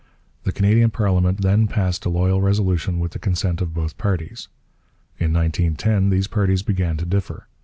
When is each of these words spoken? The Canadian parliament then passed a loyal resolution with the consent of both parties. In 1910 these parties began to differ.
The 0.45 0.51
Canadian 0.51 0.89
parliament 0.89 1.41
then 1.43 1.67
passed 1.67 2.05
a 2.07 2.09
loyal 2.09 2.41
resolution 2.41 2.97
with 2.97 3.11
the 3.11 3.19
consent 3.19 3.61
of 3.61 3.71
both 3.75 3.99
parties. 3.99 4.47
In 5.19 5.31
1910 5.31 6.09
these 6.09 6.25
parties 6.25 6.63
began 6.63 6.97
to 6.97 7.05
differ. 7.05 7.45